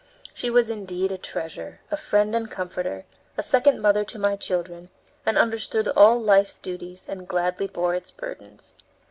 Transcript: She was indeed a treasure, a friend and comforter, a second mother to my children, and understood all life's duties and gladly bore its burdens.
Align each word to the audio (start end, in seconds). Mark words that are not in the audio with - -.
She 0.33 0.49
was 0.49 0.71
indeed 0.71 1.11
a 1.11 1.17
treasure, 1.19 1.79
a 1.91 1.95
friend 1.95 2.35
and 2.35 2.49
comforter, 2.49 3.05
a 3.37 3.43
second 3.43 3.81
mother 3.83 4.03
to 4.05 4.17
my 4.17 4.35
children, 4.35 4.89
and 5.27 5.37
understood 5.37 5.87
all 5.89 6.19
life's 6.19 6.57
duties 6.57 7.05
and 7.07 7.27
gladly 7.27 7.67
bore 7.67 7.93
its 7.93 8.09
burdens. 8.09 8.77